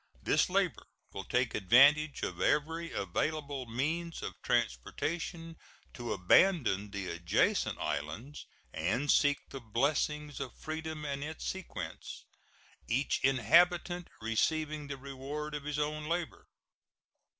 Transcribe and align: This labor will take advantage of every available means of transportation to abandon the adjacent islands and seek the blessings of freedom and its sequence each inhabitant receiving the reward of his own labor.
This 0.23 0.49
labor 0.49 0.87
will 1.13 1.25
take 1.25 1.53
advantage 1.53 2.23
of 2.23 2.41
every 2.41 2.91
available 2.91 3.67
means 3.67 4.23
of 4.23 4.33
transportation 4.41 5.57
to 5.93 6.11
abandon 6.11 6.89
the 6.89 7.07
adjacent 7.07 7.77
islands 7.77 8.47
and 8.73 9.11
seek 9.11 9.37
the 9.51 9.59
blessings 9.61 10.39
of 10.39 10.57
freedom 10.57 11.05
and 11.05 11.23
its 11.23 11.45
sequence 11.45 12.25
each 12.87 13.19
inhabitant 13.23 14.07
receiving 14.19 14.87
the 14.87 14.97
reward 14.97 15.53
of 15.53 15.65
his 15.65 15.77
own 15.77 16.05
labor. 16.09 16.47